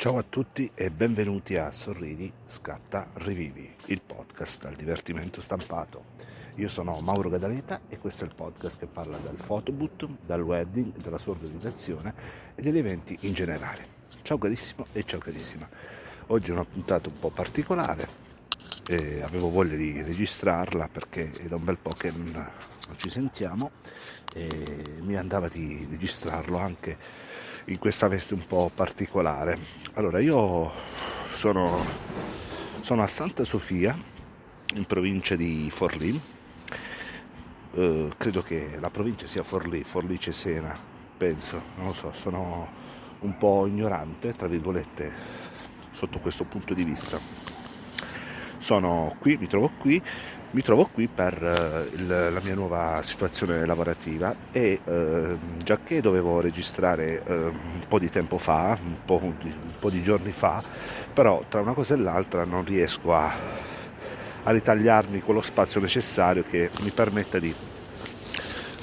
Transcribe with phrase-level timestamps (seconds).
[0.00, 6.04] Ciao a tutti e benvenuti a Sorridi, Scatta, Rivivi, il podcast al divertimento stampato.
[6.54, 10.96] Io sono Mauro Gadaleta e questo è il podcast che parla del photoboot, dal wedding,
[10.96, 12.14] della sua organizzazione
[12.54, 13.84] e degli eventi in generale.
[14.22, 15.68] Ciao carissimo e ciao carissima.
[16.28, 18.08] Oggi è una puntata un po' particolare,
[18.88, 23.10] e avevo voglia di registrarla perché è da un bel po' che non, non ci
[23.10, 23.72] sentiamo
[24.32, 27.28] e mi andava di registrarlo anche
[27.70, 29.58] in questa veste un po' particolare.
[29.94, 30.72] Allora, io
[31.36, 31.84] sono,
[32.80, 33.96] sono a Santa Sofia,
[34.74, 36.20] in provincia di Forlì.
[37.72, 40.76] Eh, credo che la provincia sia Forlì, Forlì Cesena,
[41.16, 42.68] penso, non lo so, sono
[43.20, 45.12] un po' ignorante, tra virgolette,
[45.92, 47.18] sotto questo punto di vista.
[48.58, 50.02] Sono qui, mi trovo qui,
[50.52, 56.00] mi trovo qui per eh, il, la mia nuova situazione lavorativa e eh, già che
[56.00, 59.36] dovevo registrare eh, un po' di tempo fa, un po', un
[59.78, 60.62] po', di giorni fa,
[61.12, 63.32] però tra una cosa e l'altra non riesco a,
[64.42, 67.54] a ritagliarmi quello spazio necessario che mi permetta di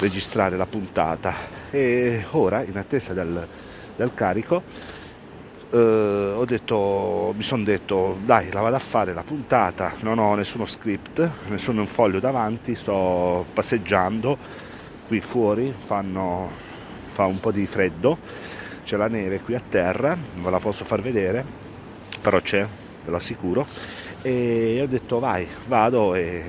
[0.00, 1.62] registrare la puntata.
[1.70, 3.48] E ora in attesa del,
[3.96, 4.62] del carico
[5.74, 10.66] eh, detto, mi sono detto dai la vado a fare la puntata, non ho nessuno
[10.66, 14.38] script, nessun foglio davanti, sto passeggiando
[15.06, 16.48] qui fuori, fanno,
[17.06, 18.18] fa un po' di freddo,
[18.84, 21.44] c'è la neve qui a terra, non ve la posso far vedere,
[22.20, 22.66] però c'è,
[23.04, 23.66] ve lo assicuro,
[24.22, 26.42] e ho detto vai, vado e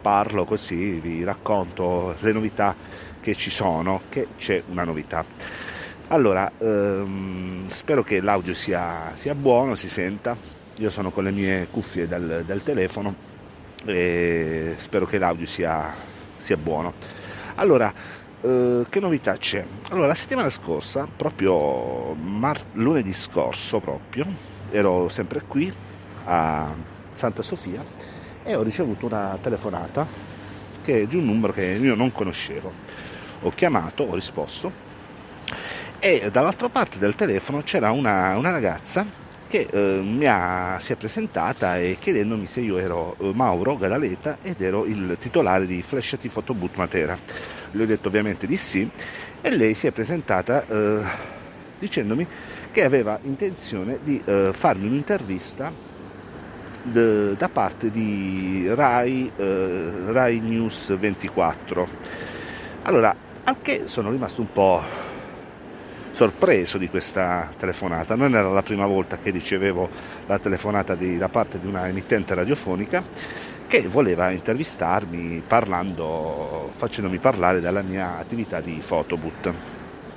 [0.00, 2.74] parlo così, vi racconto le novità
[3.20, 5.24] che ci sono, che c'è una novità.
[6.12, 10.36] Allora, ehm, spero che l'audio sia, sia, buono, si senta.
[10.76, 13.14] Io sono con le mie cuffie del, del telefono
[13.86, 15.94] e spero che l'audio sia,
[16.36, 16.92] sia buono.
[17.54, 17.90] Allora,
[18.42, 19.64] eh, che novità c'è?
[19.88, 24.26] Allora, la settimana scorsa, proprio mar- lunedì scorso, proprio,
[24.70, 25.72] ero sempre qui
[26.24, 26.74] a
[27.12, 27.82] Santa Sofia
[28.42, 30.06] e ho ricevuto una telefonata
[30.84, 32.70] che di un numero che io non conoscevo.
[33.44, 34.91] Ho chiamato, ho risposto
[36.04, 39.06] e dall'altra parte del telefono c'era una, una ragazza
[39.46, 44.38] che eh, mi ha, si è presentata e chiedendomi se io ero eh, Mauro Gadaleta
[44.42, 47.16] ed ero il titolare di Flashati Photoboot Matera.
[47.70, 48.90] Le ho detto ovviamente di sì
[49.40, 51.02] e lei si è presentata eh,
[51.78, 52.26] dicendomi
[52.72, 55.72] che aveva intenzione di eh, farmi un'intervista
[56.82, 61.88] de, da parte di Rai, eh, Rai News 24.
[62.82, 63.14] Allora,
[63.44, 65.10] anche sono rimasto un po'
[66.12, 68.14] sorpreso di questa telefonata.
[68.14, 69.88] Non era la prima volta che ricevevo
[70.26, 73.02] la telefonata di, da parte di una emittente radiofonica
[73.66, 79.52] che voleva intervistarmi parlando, facendomi parlare della mia attività di photoboot.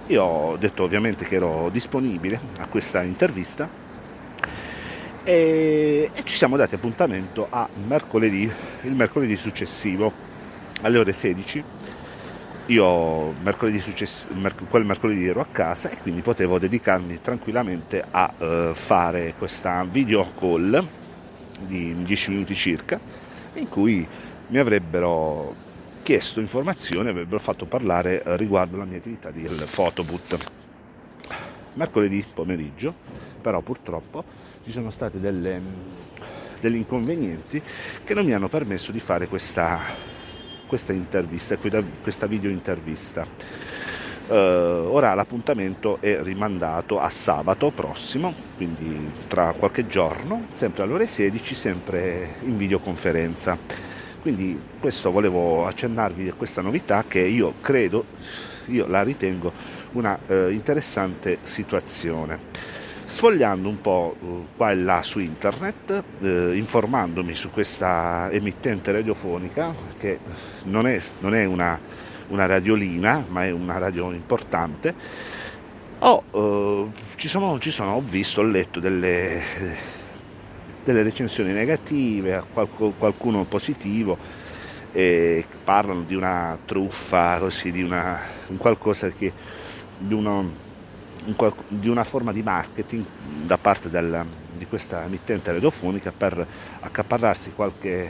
[0.07, 3.67] Io ho detto ovviamente che ero disponibile a questa intervista
[5.23, 8.51] e, e ci siamo dati appuntamento a mercoledì,
[8.81, 10.11] il mercoledì successivo
[10.81, 11.63] alle ore 16
[12.68, 18.34] io mercoledì success- merc- quel mercoledì ero a casa e quindi potevo dedicarmi tranquillamente a
[18.38, 20.88] uh, fare questa video call
[21.59, 23.00] di 10 minuti circa
[23.53, 24.08] in cui
[24.47, 25.64] mi avrebbero
[26.02, 30.38] chiesto informazioni, avrebbero fatto parlare uh, riguardo la mia attività di photoboot.
[31.73, 32.94] Mercoledì pomeriggio,
[33.41, 34.23] però purtroppo
[34.64, 35.61] ci sono stati delle,
[36.59, 37.61] degli inconvenienti
[38.03, 40.14] che non mi hanno permesso di fare questa
[40.67, 41.58] questa intervista,
[42.02, 43.26] questa video intervista.
[44.28, 51.06] Uh, ora l'appuntamento è rimandato a sabato prossimo, quindi tra qualche giorno, sempre alle ore
[51.06, 53.58] 16, sempre in videoconferenza.
[54.22, 58.06] Quindi questo volevo accennarvi a questa novità che io credo,
[58.66, 59.53] io la ritengo
[59.91, 62.84] una uh, interessante situazione.
[63.05, 69.73] Sfogliando un po' uh, qua e là su internet, eh, informandomi su questa emittente radiofonica
[69.97, 70.19] che
[70.66, 71.79] non è, non è una,
[72.29, 74.93] una, radiolina, ma è una radio importante.
[75.99, 79.41] Ho, eh, ci sono, ci sono, ho visto, ho letto delle,
[80.84, 82.43] delle recensioni negative,
[82.97, 84.17] qualcuno positivo,
[84.91, 89.31] e parlano di una truffa, così, di una, un qualcosa che,
[89.97, 90.63] di uno,
[91.67, 93.03] di una forma di marketing
[93.45, 94.25] da parte del,
[94.57, 96.45] di questa emittente radiofonica per
[96.79, 98.09] accaparrarsi qualche,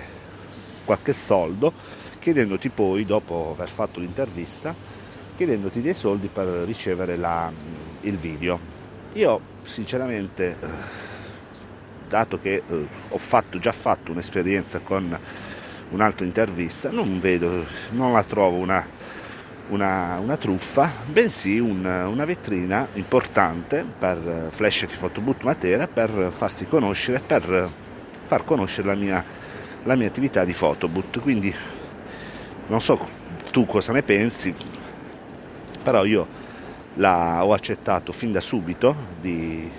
[0.84, 1.72] qualche soldo,
[2.20, 4.74] chiedendoti poi, dopo aver fatto l'intervista,
[5.36, 7.52] chiedendoti dei soldi per ricevere la,
[8.02, 8.60] il video.
[9.14, 10.68] Io sinceramente, eh,
[12.08, 15.18] dato che eh, ho fatto, già fatto un'esperienza con
[15.90, 18.95] un'altra intervista, non vedo, non la trovo una
[19.70, 26.66] una, una truffa, bensì un, una vetrina importante per Flash di Photoboot Matera per farsi
[26.66, 27.70] conoscere, per
[28.24, 29.24] far conoscere la mia,
[29.84, 31.20] la mia attività di Photoboot.
[31.20, 31.54] Quindi
[32.68, 33.00] non so
[33.52, 34.54] tu cosa ne pensi,
[35.84, 36.28] però io
[36.96, 39.70] la, ho accettato fin da subito di,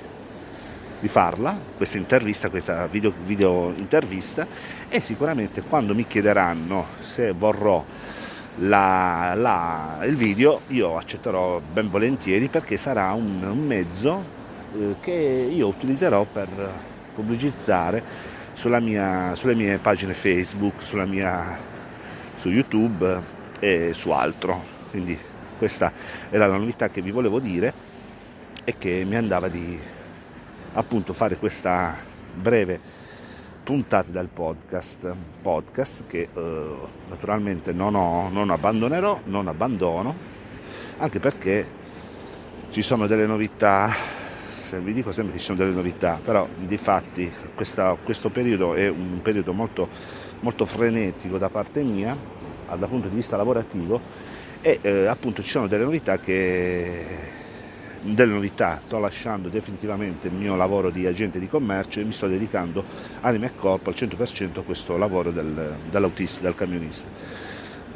[0.99, 4.47] di farla, questa intervista, questa video, video intervista
[4.89, 7.85] e sicuramente quando mi chiederanno se vorrò
[8.57, 14.25] la, la, il video io accetterò ben volentieri perché sarà un, un mezzo
[14.75, 16.49] eh, che io utilizzerò per
[17.15, 18.03] pubblicizzare
[18.81, 21.59] mia, sulle mie pagine Facebook, mia,
[22.37, 23.21] su YouTube
[23.61, 24.75] e su altro.
[24.91, 25.19] Quindi
[25.59, 25.93] questa
[26.31, 27.73] era la novità che vi volevo dire
[28.65, 29.79] e che mi andava di
[30.73, 31.97] appunto fare questa
[32.35, 32.81] breve
[33.67, 36.77] puntate dal podcast, podcast che eh,
[37.09, 40.15] naturalmente non, ho, non abbandonerò, non abbandono,
[40.99, 41.67] anche perché
[42.71, 43.93] ci sono delle novità,
[44.55, 48.75] se vi dico sempre che ci sono delle novità, però di fatti questa, questo periodo
[48.75, 49.89] è un periodo molto,
[50.43, 52.17] molto frenetico da parte mia,
[52.69, 54.01] dal punto di vista lavorativo,
[54.61, 57.05] e eh, appunto ci sono delle novità che
[58.01, 62.27] delle novità, sto lasciando definitivamente il mio lavoro di agente di commercio e mi sto
[62.27, 62.85] dedicando
[63.21, 67.09] anima e corpo al 100% a questo lavoro del, dell'autista, del camionista.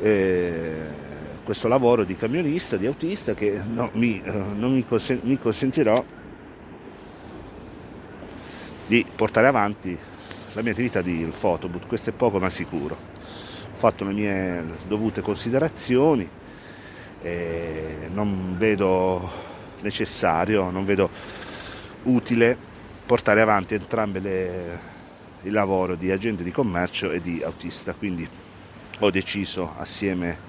[0.01, 1.09] E
[1.45, 6.05] questo lavoro di camionista, di autista che no, mi, eh, non mi, consen- mi consentirò
[8.87, 9.97] di portare avanti
[10.53, 12.97] la mia attività di photoboot, questo è poco ma sicuro.
[12.97, 16.29] Ho fatto le mie dovute considerazioni,
[18.13, 19.50] non vedo
[19.83, 21.09] necessario, non vedo
[22.05, 22.57] utile
[23.07, 24.79] portare avanti entrambe le,
[25.43, 28.29] il lavoro di agente di commercio e di autista, quindi
[28.99, 30.49] ho deciso assieme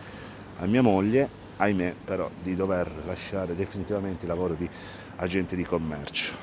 [0.59, 4.69] a mia moglie, ahimè però, di dover lasciare definitivamente il lavoro di
[5.17, 6.33] agente di commercio.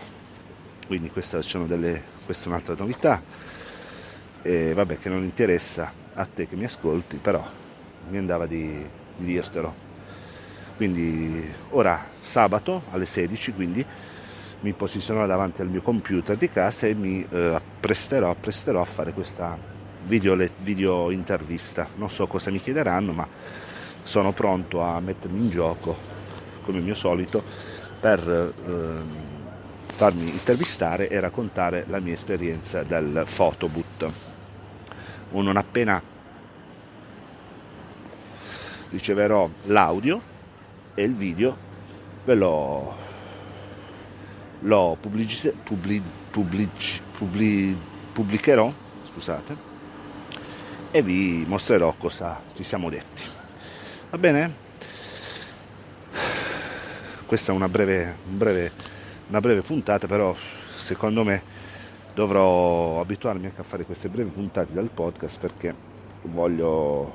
[0.87, 3.23] Quindi questa, delle, questa è un'altra novità,
[4.43, 7.45] e vabbè che non interessa a te che mi ascolti, però
[8.09, 8.85] mi andava di,
[9.17, 9.88] di dirtelo.
[10.79, 13.85] Quindi ora sabato alle 16, quindi
[14.61, 19.13] mi posizionerò davanti al mio computer di casa e mi eh, appresterò, appresterò, a fare
[19.13, 19.59] questa
[20.05, 21.89] video, video intervista.
[21.97, 23.27] Non so cosa mi chiederanno, ma
[24.05, 25.97] sono pronto a mettermi in gioco,
[26.63, 27.43] come mio solito,
[27.99, 29.03] per eh,
[29.97, 34.13] farmi intervistare e raccontare la mia esperienza del photoboot.
[35.31, 36.01] Non appena
[38.91, 40.37] riceverò l'audio
[40.99, 41.57] e il video
[42.25, 42.93] ve lo,
[44.59, 47.79] lo pubblici, pubblici, pubblici,
[48.13, 48.73] pubblicherò
[49.05, 49.57] scusate,
[50.91, 53.23] e vi mostrerò cosa ci siamo detti.
[54.11, 54.67] Va bene?
[57.27, 58.73] Questa è una breve, breve,
[59.29, 60.35] una breve puntata, però
[60.75, 61.43] secondo me
[62.13, 65.73] dovrò abituarmi anche a fare queste brevi puntate dal podcast perché
[66.23, 67.15] voglio,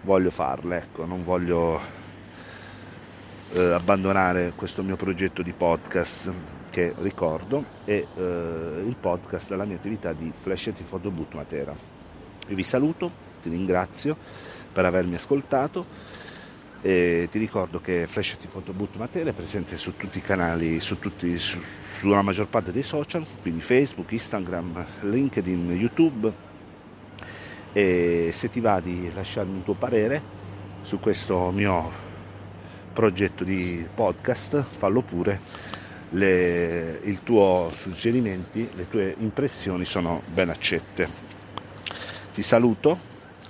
[0.00, 1.97] voglio farle, ecco, non voglio
[3.52, 6.30] eh, abbandonare questo mio progetto di podcast
[6.70, 11.74] che ricordo è eh, il podcast della mia attività di Flash e Photoboot Matera.
[12.48, 13.10] Io vi saluto,
[13.42, 14.16] ti ringrazio
[14.72, 15.86] per avermi ascoltato
[16.80, 20.98] e ti ricordo che Flash e Photoboot Matera è presente su tutti i canali, su
[20.98, 21.58] tutti, su,
[21.98, 26.46] sulla maggior parte dei social, quindi Facebook, Instagram, LinkedIn, YouTube
[27.72, 30.36] e se ti va di lasciarmi un tuo parere
[30.82, 32.07] su questo mio
[32.98, 35.40] progetto di podcast, fallo pure.
[36.10, 41.08] Le, il tuo suggerimenti, le tue impressioni sono ben accette.
[42.34, 42.98] Ti saluto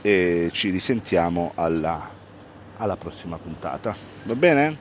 [0.02, 2.10] e ci risentiamo alla,
[2.76, 3.96] alla prossima puntata.
[4.24, 4.76] Va bene?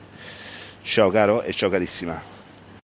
[0.82, 2.20] Ciao caro e ciao carissima.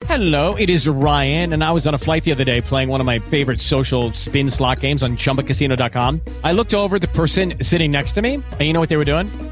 [0.06, 3.00] Hello, it is Ryan, and I was on a flight the other day playing one
[3.00, 6.20] of my favorite social spin slot games on chumbacasino.com.
[6.44, 9.06] I looked over the person sitting next to me, and you know what they were
[9.06, 9.28] doing?